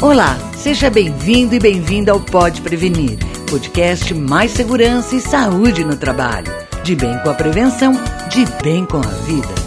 Olá, 0.00 0.36
seja 0.56 0.90
bem-vindo 0.90 1.54
e 1.54 1.58
bem-vinda 1.58 2.12
ao 2.12 2.20
Pode 2.20 2.60
Prevenir, 2.60 3.16
podcast 3.48 4.12
mais 4.12 4.50
segurança 4.50 5.14
e 5.14 5.20
saúde 5.20 5.84
no 5.84 5.96
trabalho. 5.96 6.52
De 6.82 6.94
bem 6.94 7.16
com 7.20 7.30
a 7.30 7.34
prevenção, 7.34 7.92
de 8.28 8.44
bem 8.62 8.84
com 8.84 8.98
a 8.98 9.08
vida. 9.24 9.63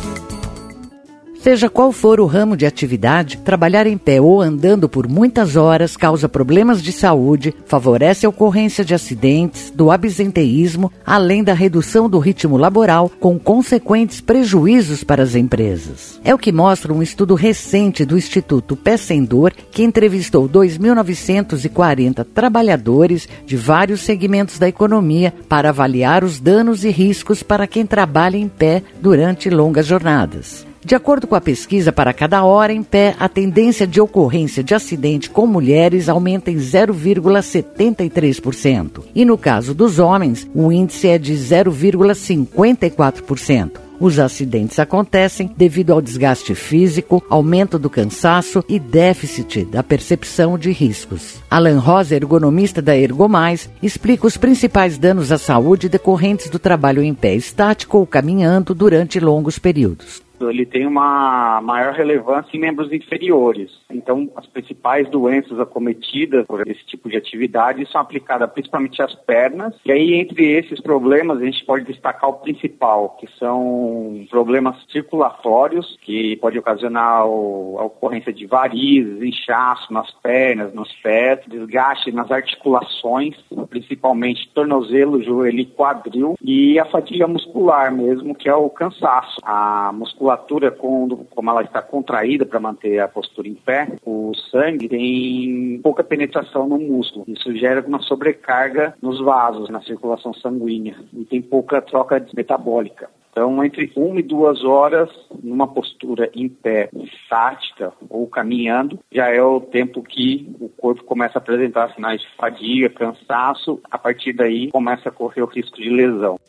Seja 1.48 1.70
qual 1.70 1.94
for 1.94 2.20
o 2.20 2.26
ramo 2.26 2.58
de 2.58 2.66
atividade, 2.66 3.38
trabalhar 3.38 3.88
em 3.88 3.98
pé 3.98 4.20
ou 4.20 4.42
andando 4.42 4.90
por 4.90 5.08
muitas 5.08 5.56
horas 5.56 5.96
causa 5.96 6.28
problemas 6.28 6.84
de 6.84 6.92
saúde, 6.92 7.56
favorece 7.66 8.26
a 8.26 8.30
ocorrência 8.30 8.84
de 8.84 8.94
acidentes, 8.94 9.72
do 9.74 9.90
absenteísmo, 9.90 10.92
além 11.06 11.46
da 11.46 11.54
redução 11.54 12.10
do 12.10 12.20
ritmo 12.20 12.58
laboral, 12.58 13.10
com 13.18 13.40
consequentes 13.40 14.20
prejuízos 14.20 15.06
para 15.06 15.24
as 15.24 15.36
empresas. 15.36 16.20
É 16.22 16.36
o 16.36 16.38
que 16.38 16.52
mostra 16.52 16.92
um 16.92 17.02
estudo 17.02 17.34
recente 17.34 18.04
do 18.04 18.18
Instituto 18.18 18.76
Pé 18.76 18.98
Sem 18.98 19.24
Dor, 19.24 19.54
que 19.72 19.84
entrevistou 19.84 20.50
2.940 20.50 22.26
trabalhadores 22.26 23.26
de 23.46 23.56
vários 23.56 24.02
segmentos 24.02 24.60
da 24.60 24.68
economia 24.68 25.34
para 25.48 25.70
avaliar 25.70 26.26
os 26.26 26.42
danos 26.42 26.84
e 26.84 26.90
riscos 26.90 27.42
para 27.42 27.66
quem 27.66 27.86
trabalha 27.86 28.36
em 28.36 28.50
pé 28.50 28.84
durante 29.02 29.50
longas 29.50 29.86
jornadas. 29.86 30.67
De 30.88 30.96
acordo 30.96 31.28
com 31.28 31.36
a 31.36 31.42
pesquisa, 31.42 31.92
para 31.92 32.14
cada 32.14 32.46
hora 32.46 32.72
em 32.72 32.82
pé, 32.82 33.14
a 33.20 33.28
tendência 33.28 33.86
de 33.86 34.00
ocorrência 34.00 34.64
de 34.64 34.74
acidente 34.74 35.30
com 35.30 35.46
mulheres 35.46 36.08
aumenta 36.08 36.50
em 36.50 36.56
0,73%. 36.56 39.04
E 39.14 39.26
no 39.26 39.38
caso 39.38 39.74
dos 39.74 40.00
homens, 40.00 40.50
o 40.56 40.72
índice 40.72 41.10
é 41.10 41.18
de 41.18 41.34
0,54%. 41.34 43.72
Os 44.00 44.18
acidentes 44.18 44.80
acontecem 44.80 45.52
devido 45.58 45.92
ao 45.92 46.02
desgaste 46.02 46.56
físico, 46.56 47.22
aumento 47.30 47.78
do 47.78 47.90
cansaço 47.90 48.64
e 48.70 48.80
déficit 48.80 49.66
da 49.66 49.84
percepção 49.84 50.58
de 50.58 50.72
riscos. 50.72 51.44
Alan 51.52 51.80
Rosa, 51.80 52.16
ergonomista 52.16 52.82
da 52.82 52.98
Ergomais, 52.98 53.70
explica 53.84 54.26
os 54.26 54.38
principais 54.38 54.98
danos 54.98 55.34
à 55.34 55.38
saúde 55.38 55.90
decorrentes 55.90 56.50
do 56.50 56.58
trabalho 56.58 57.04
em 57.04 57.14
pé 57.14 57.36
estático 57.36 57.98
ou 57.98 58.08
caminhando 58.08 58.74
durante 58.74 59.20
longos 59.20 59.60
períodos 59.60 60.26
ele 60.42 60.66
tem 60.66 60.86
uma 60.86 61.62
maior 61.62 61.94
relevância 61.94 62.56
em 62.56 62.60
membros 62.60 62.92
inferiores. 62.92 63.72
Então, 63.90 64.30
as 64.36 64.46
principais 64.46 65.10
doenças 65.10 65.60
acometidas 65.60 66.46
por 66.46 66.68
esse 66.68 66.86
tipo 66.86 67.10
de 67.10 67.18
atividade 67.18 67.90
são 67.92 68.02
aplicadas 68.02 68.52
principalmente 68.52 69.02
às 69.02 69.16
pernas. 69.16 69.74
E 69.86 69.92
aí, 69.92 70.14
entre 70.14 70.46
esses 70.46 70.80
problemas, 70.80 71.42
a 71.42 71.46
gente 71.46 71.66
pode 71.66 71.86
destacar 71.86 72.30
o 72.30 72.34
principal, 72.34 73.18
que 73.20 73.28
são 73.40 74.26
problemas 74.30 74.76
circulatórios, 74.92 75.98
que 76.02 76.36
pode 76.38 76.60
ocasionar 76.60 77.22
a 77.22 77.26
ocorrência 77.26 78.34
de 78.34 78.46
varizes, 78.46 79.22
inchaço 79.22 79.92
nas 79.92 80.12
pernas, 80.22 80.74
nos 80.74 80.92
pés, 81.02 81.40
desgaste 81.48 82.12
nas 82.12 82.30
articulações, 82.30 83.36
principalmente 83.70 84.50
tornozelo, 84.54 85.24
joelho 85.24 85.60
e 85.60 85.66
quadril, 85.66 86.36
e 86.42 86.80
a 86.80 86.86
fadiga 86.86 87.28
muscular 87.28 87.92
mesmo, 87.92 88.36
que 88.36 88.50
é 88.50 88.56
o 88.56 88.70
cansaço. 88.70 89.40
A 89.44 89.92
musculatura 89.94 90.27
musculatura, 90.28 90.72
quando, 90.72 91.18
como 91.30 91.50
ela 91.50 91.62
está 91.62 91.82
contraída 91.82 92.46
para 92.46 92.60
manter 92.60 93.00
a 93.00 93.08
postura 93.08 93.48
em 93.48 93.56
pé, 93.56 93.88
o 94.06 94.34
sangue 94.52 94.90
tem 94.90 95.80
pouca 95.82 96.04
penetração 96.04 96.68
no 96.68 96.78
músculo. 96.78 97.26
Isso 97.28 97.56
gera 97.56 97.86
uma 97.88 98.02
sobrecarga 98.02 98.94
nos 99.02 99.20
vasos, 99.20 99.70
na 99.70 99.82
circulação 99.82 100.34
sanguínea, 100.34 100.96
e 101.14 101.24
tem 101.24 101.42
pouca 101.42 101.82
troca 101.82 102.26
metabólica. 102.36 103.10
Então, 103.32 103.64
entre 103.64 103.92
uma 103.96 104.20
e 104.20 104.24
duas 104.24 104.64
horas, 104.64 105.12
numa 105.44 105.68
postura 105.68 106.28
em 106.34 106.50
pé, 106.50 106.90
estática 106.92 107.94
ou 108.10 108.26
caminhando, 108.26 109.00
já 109.12 109.30
é 109.30 109.40
o 109.40 109.62
tempo 109.62 110.02
que 110.02 110.50
o 110.60 110.68
corpo 110.70 111.04
começa 111.04 111.38
a 111.38 111.42
apresentar 111.42 111.94
sinais 111.94 112.20
de 112.20 112.28
fadiga, 112.36 112.90
cansaço. 112.90 113.80
A 113.92 113.98
partir 114.00 114.34
daí, 114.34 114.72
começa 114.72 115.10
a 115.10 115.12
correr 115.12 115.44
o 115.44 115.46
risco 115.46 115.78
de 115.78 115.88
lesão. 115.88 116.40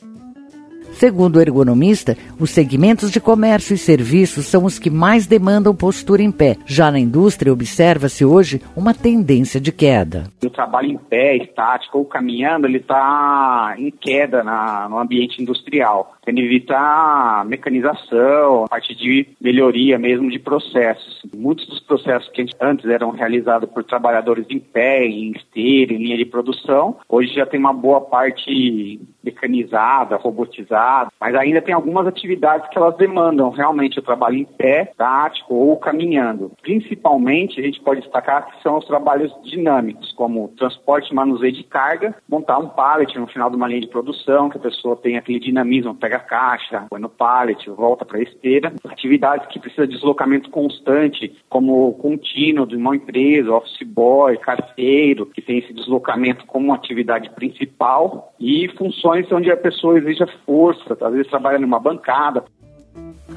Segundo 0.98 1.36
o 1.36 1.41
ergonomista, 1.41 2.16
os 2.41 2.50
segmentos 2.50 3.12
de 3.12 3.20
comércio 3.20 3.72
e 3.72 3.78
serviços 3.78 4.47
são 4.47 4.64
os 4.64 4.81
que 4.81 4.91
mais 4.91 5.28
demandam 5.28 5.72
postura 5.72 6.25
em 6.25 6.32
pé. 6.32 6.56
Já 6.66 6.91
na 6.91 6.98
indústria, 6.98 7.53
observa-se 7.53 8.25
hoje 8.25 8.60
uma 8.75 8.92
tendência 8.92 9.60
de 9.60 9.70
queda. 9.70 10.25
O 10.44 10.50
trabalho 10.50 10.91
em 10.91 10.98
pé, 10.98 11.36
estático 11.36 11.98
ou 11.98 12.04
caminhando, 12.04 12.66
ele 12.66 12.78
está 12.78 13.76
em 13.78 13.92
queda 13.92 14.42
na, 14.42 14.88
no 14.88 14.98
ambiente 14.98 15.41
industrial 15.41 16.19
tendo 16.28 16.41
evitar 16.41 17.47
mecanização, 17.47 18.65
a 18.65 18.69
parte 18.69 18.94
de 18.94 19.26
melhoria 19.41 19.98
mesmo 19.98 20.28
de 20.28 20.38
processos. 20.38 21.22
Muitos 21.34 21.66
dos 21.66 21.80
processos 21.80 22.28
que 22.28 22.44
antes 22.60 22.84
eram 22.84 23.12
realizados 23.12 23.70
por 23.70 23.82
trabalhadores 23.82 24.44
em 24.50 24.60
pé, 24.60 25.06
em 25.06 25.32
esteira, 25.32 25.94
em 25.94 25.97
linha 25.97 26.19
de 26.19 26.26
produção, 26.26 26.98
hoje 27.09 27.32
já 27.32 27.47
tem 27.47 27.59
uma 27.59 27.72
boa 27.72 28.03
parte 28.03 29.00
mecanizada, 29.25 30.16
robotizada, 30.16 30.88
mas 31.21 31.34
ainda 31.34 31.62
tem 31.62 31.75
algumas 31.75 32.06
atividades 32.06 32.69
que 32.71 32.78
elas 32.78 32.97
demandam 32.97 33.50
realmente 33.50 33.99
o 33.99 34.03
trabalho 34.03 34.37
em 34.37 34.44
pé, 34.44 34.93
tático 34.97 35.54
ou 35.54 35.76
caminhando. 35.76 36.53
Principalmente, 36.62 37.60
a 37.60 37.65
gente 37.65 37.81
pode 37.81 38.00
destacar 38.00 38.47
que 38.47 38.62
são 38.62 38.78
os 38.78 38.87
trabalhos 38.87 39.34
dinâmicos, 39.43 40.12
como 40.12 40.48
transporte 40.56 41.10
e 41.10 41.15
manuseio 41.15 41.53
de 41.53 41.65
carga, 41.65 42.15
montar 42.28 42.59
um 42.59 42.69
pallet 42.69 43.19
no 43.19 43.27
final 43.27 43.50
de 43.50 43.56
uma 43.56 43.69
linha 43.69 43.81
de 43.81 43.88
produção, 43.88 44.48
que 44.48 44.56
a 44.56 44.60
pessoa 44.60 44.97
tem 44.97 45.16
aquele 45.16 45.38
dinamismo, 45.38 45.94
pega 45.94 46.16
a 46.16 46.21
caixa, 46.21 46.87
põe 46.88 47.00
no 47.00 47.09
pallet, 47.09 47.69
volta 47.71 48.04
para 48.04 48.19
a 48.19 48.22
esteira. 48.22 48.72
Atividades 48.88 49.47
que 49.48 49.59
precisam 49.59 49.87
de 49.87 49.94
deslocamento 49.94 50.50
constante, 50.50 51.34
como 51.48 51.93
contínuo 51.94 52.66
de 52.66 52.77
uma 52.77 52.97
empresa, 52.97 53.53
office 53.53 53.87
boy, 53.87 54.37
carteiro, 54.38 55.27
que 55.27 55.43
tem 55.43 55.59
esse 55.59 55.72
deslocamento 55.72 56.47
como 56.47 56.72
atividade 56.72 57.31
principal, 57.31 58.32
e 58.38 58.69
funções 58.77 59.31
onde 59.32 59.50
a 59.50 59.56
pessoa 59.56 59.98
exige 59.98 60.25
força, 60.44 60.68
às 60.71 61.12
vezes 61.12 61.29
trabalha 61.29 61.59
numa 61.59 61.79
bancada, 61.79 62.45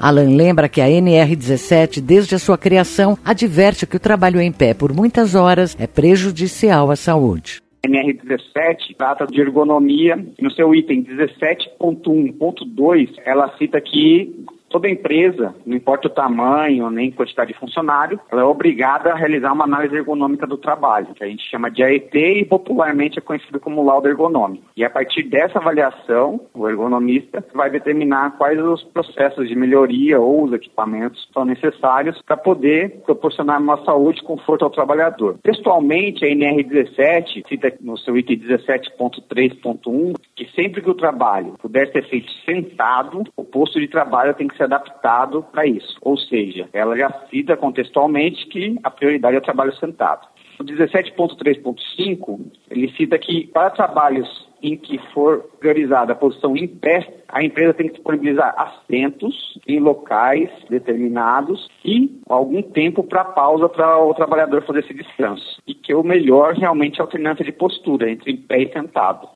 Alan 0.00 0.36
lembra 0.36 0.68
que 0.68 0.80
a 0.80 0.86
NR17, 0.86 2.00
desde 2.00 2.34
a 2.34 2.38
sua 2.38 2.58
criação, 2.58 3.16
adverte 3.24 3.86
que 3.86 3.96
o 3.96 4.00
trabalho 4.00 4.40
em 4.40 4.50
pé 4.50 4.74
por 4.74 4.92
muitas 4.92 5.34
horas 5.34 5.76
é 5.78 5.86
prejudicial 5.86 6.90
à 6.90 6.96
saúde. 6.96 7.60
NR17 7.86 8.96
trata 8.96 9.26
de 9.26 9.38
ergonomia. 9.40 10.16
No 10.40 10.50
seu 10.50 10.74
item 10.74 11.04
17.1.2, 11.04 13.10
ela 13.24 13.56
cita 13.58 13.80
que 13.80 14.44
Toda 14.72 14.88
empresa, 14.88 15.54
não 15.66 15.76
importa 15.76 16.08
o 16.08 16.10
tamanho 16.10 16.90
nem 16.90 17.10
quantidade 17.10 17.52
de 17.52 17.58
funcionário, 17.58 18.18
ela 18.30 18.40
é 18.40 18.44
obrigada 18.44 19.12
a 19.12 19.14
realizar 19.14 19.52
uma 19.52 19.64
análise 19.64 19.94
ergonômica 19.94 20.46
do 20.46 20.56
trabalho, 20.56 21.14
que 21.14 21.22
a 21.22 21.26
gente 21.26 21.48
chama 21.50 21.70
de 21.70 21.82
AET 21.82 22.14
e 22.14 22.44
popularmente 22.46 23.18
é 23.18 23.22
conhecido 23.22 23.60
como 23.60 23.84
laudo 23.84 24.08
ergonômico. 24.08 24.64
E 24.74 24.82
a 24.82 24.88
partir 24.88 25.24
dessa 25.24 25.58
avaliação, 25.58 26.40
o 26.54 26.66
ergonomista 26.66 27.44
vai 27.54 27.68
determinar 27.68 28.38
quais 28.38 28.58
os 28.58 28.82
processos 28.82 29.46
de 29.46 29.54
melhoria 29.54 30.18
ou 30.18 30.44
os 30.44 30.52
equipamentos 30.54 31.28
são 31.34 31.44
necessários 31.44 32.20
para 32.22 32.38
poder 32.38 33.02
proporcionar 33.04 33.60
uma 33.60 33.84
saúde 33.84 34.20
e 34.20 34.24
conforto 34.24 34.64
ao 34.64 34.70
trabalhador. 34.70 35.36
Textualmente, 35.42 36.24
a 36.24 36.28
NR17 36.28 37.46
cita 37.46 37.74
no 37.82 37.98
seu 37.98 38.16
item 38.16 38.38
17.3.1 38.38 40.14
que 40.34 40.48
sempre 40.54 40.80
que 40.80 40.90
o 40.90 40.94
trabalho 40.94 41.54
puder 41.60 41.92
ser 41.92 42.08
feito 42.08 42.30
sentado, 42.46 43.22
o 43.36 43.44
posto 43.44 43.78
de 43.78 43.86
trabalho 43.86 44.34
tem 44.34 44.48
que 44.48 44.56
ser 44.56 44.61
adaptado 44.64 45.44
para 45.50 45.66
isso. 45.66 45.96
Ou 46.00 46.16
seja, 46.16 46.68
ela 46.72 46.96
já 46.96 47.10
cita 47.30 47.56
contextualmente 47.56 48.46
que 48.46 48.78
a 48.82 48.90
prioridade 48.90 49.36
é 49.36 49.38
o 49.38 49.42
trabalho 49.42 49.74
sentado. 49.76 50.26
O 50.58 50.64
17.3.5, 50.64 52.40
ele 52.70 52.92
cita 52.92 53.18
que 53.18 53.46
para 53.48 53.70
trabalhos 53.70 54.28
em 54.62 54.76
que 54.76 54.98
for 55.12 55.44
priorizada 55.58 56.12
a 56.12 56.16
posição 56.16 56.56
em 56.56 56.68
pé, 56.68 57.22
a 57.28 57.42
empresa 57.42 57.74
tem 57.74 57.88
que 57.88 57.94
disponibilizar 57.94 58.54
assentos 58.56 59.58
em 59.66 59.80
locais 59.80 60.48
determinados 60.70 61.68
e 61.84 62.20
algum 62.28 62.62
tempo 62.62 63.02
para 63.02 63.24
pausa 63.24 63.68
para 63.68 63.98
o 63.98 64.14
trabalhador 64.14 64.64
fazer 64.64 64.80
esse 64.80 64.94
descanso. 64.94 65.60
E 65.66 65.74
que 65.74 65.92
o 65.94 66.04
melhor 66.04 66.54
realmente 66.54 67.00
é 67.00 67.02
a 67.02 67.04
alternância 67.04 67.44
de 67.44 67.52
postura 67.52 68.10
entre 68.10 68.30
em 68.30 68.36
pé 68.36 68.62
e 68.62 68.72
sentado. 68.72 69.28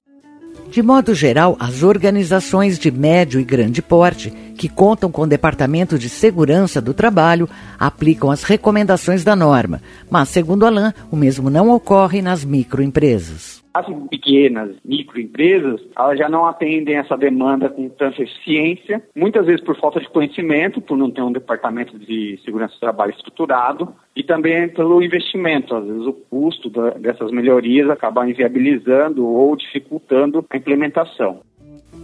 De 0.70 0.82
modo 0.82 1.14
geral, 1.14 1.56
as 1.61 1.82
organizações 1.82 2.79
de 2.79 2.90
médio 2.90 3.40
e 3.40 3.44
grande 3.44 3.81
porte, 3.81 4.32
que 4.56 4.69
contam 4.69 5.12
com 5.12 5.23
o 5.23 5.26
Departamento 5.26 5.99
de 5.99 6.08
Segurança 6.08 6.81
do 6.81 6.94
Trabalho, 6.94 7.49
aplicam 7.79 8.31
as 8.31 8.43
recomendações 8.43 9.23
da 9.23 9.37
norma, 9.37 9.81
mas, 10.11 10.31
segundo 10.31 10.67
Alain, 10.67 10.93
o 11.11 11.17
mesmo 11.17 11.50
não 11.50 11.70
ocorre 11.70 12.23
nas 12.23 12.44
microempresas. 12.44 13.64
As 13.75 13.87
pequenas 14.08 14.75
microempresas, 14.82 15.82
elas 15.94 16.19
já 16.19 16.31
não 16.31 16.47
atendem 16.47 16.97
essa 16.97 17.14
demanda 17.14 17.69
com 17.69 17.91
tanta 17.91 18.23
eficiência, 18.23 19.03
muitas 19.14 19.44
vezes 19.44 19.62
por 19.62 19.79
falta 19.79 20.00
de 20.00 20.08
conhecimento, 20.08 20.81
por 20.81 20.97
não 20.97 21.11
ter 21.11 21.20
um 21.20 21.31
departamento 21.31 21.99
de 21.99 22.41
segurança 22.43 22.73
do 22.73 22.81
trabalho 22.81 23.12
estruturado, 23.12 23.93
e 24.17 24.23
também 24.23 24.67
pelo 24.70 25.03
investimento. 25.03 25.76
Às 25.76 25.85
vezes 25.85 26.06
o 26.06 26.14
custo 26.14 26.70
dessas 26.99 27.31
melhorias 27.31 27.91
acaba 27.91 28.26
inviabilizando 28.26 29.26
ou 29.26 29.55
dificultando 29.55 30.43
a 30.49 30.56
implementação. 30.56 31.41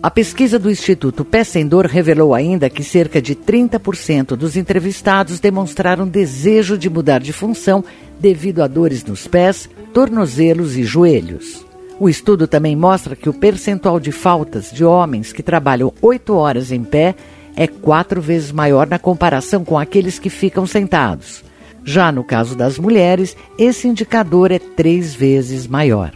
A 0.02 0.10
pesquisa 0.10 0.58
do 0.58 0.68
Instituto 0.68 1.24
Pé 1.24 1.44
Sem 1.44 1.64
Dor 1.64 1.86
revelou 1.86 2.34
ainda 2.34 2.68
que 2.68 2.82
cerca 2.82 3.22
de 3.22 3.36
30% 3.36 4.34
dos 4.34 4.56
entrevistados 4.56 5.38
demonstraram 5.38 6.08
desejo 6.08 6.76
de 6.76 6.90
mudar 6.90 7.20
de 7.20 7.32
função 7.32 7.84
devido 8.18 8.64
a 8.64 8.66
dores 8.66 9.04
nos 9.04 9.28
pés, 9.28 9.70
tornozelos 9.94 10.76
e 10.76 10.82
joelhos. 10.82 11.64
O 12.00 12.08
estudo 12.08 12.48
também 12.48 12.74
mostra 12.74 13.14
que 13.14 13.28
o 13.28 13.32
percentual 13.32 14.00
de 14.00 14.10
faltas 14.10 14.72
de 14.72 14.84
homens 14.84 15.32
que 15.32 15.40
trabalham 15.42 15.92
oito 16.02 16.34
horas 16.34 16.72
em 16.72 16.82
pé 16.82 17.14
é 17.54 17.68
quatro 17.68 18.20
vezes 18.20 18.50
maior 18.50 18.88
na 18.88 18.98
comparação 18.98 19.64
com 19.64 19.78
aqueles 19.78 20.18
que 20.18 20.28
ficam 20.28 20.66
sentados. 20.66 21.44
Já 21.84 22.10
no 22.10 22.24
caso 22.24 22.56
das 22.56 22.76
mulheres, 22.76 23.36
esse 23.56 23.86
indicador 23.86 24.50
é 24.50 24.58
três 24.58 25.14
vezes 25.14 25.68
maior. 25.68 26.12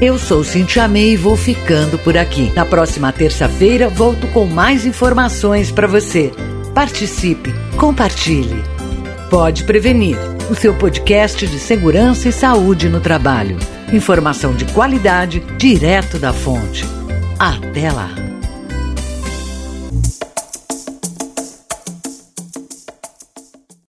Eu 0.00 0.18
sou 0.18 0.42
Cintia 0.42 0.88
May 0.88 1.10
e 1.10 1.16
vou 1.16 1.36
ficando 1.36 1.98
por 1.98 2.16
aqui. 2.16 2.52
Na 2.54 2.64
próxima 2.64 3.12
terça-feira 3.12 3.88
volto 3.88 4.26
com 4.28 4.44
mais 4.44 4.84
informações 4.84 5.70
para 5.70 5.86
você. 5.86 6.32
Participe, 6.74 7.54
compartilhe. 7.76 8.62
Pode 9.30 9.64
prevenir. 9.64 10.18
O 10.50 10.54
seu 10.54 10.74
podcast 10.74 11.46
de 11.46 11.58
segurança 11.58 12.28
e 12.28 12.32
saúde 12.32 12.88
no 12.88 13.00
trabalho. 13.00 13.56
Informação 13.92 14.54
de 14.54 14.64
qualidade 14.66 15.40
direto 15.56 16.18
da 16.18 16.32
fonte. 16.32 16.84
Até 17.38 17.90
lá. 17.90 18.33